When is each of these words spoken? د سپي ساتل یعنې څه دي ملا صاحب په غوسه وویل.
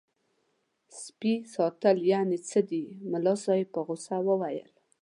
د 0.89 0.91
سپي 1.03 1.33
ساتل 1.55 1.95
یعنې 2.11 2.37
څه 2.49 2.59
دي 2.69 2.83
ملا 3.11 3.35
صاحب 3.43 3.67
په 3.73 3.79
غوسه 3.87 4.15
وویل. 4.27 4.69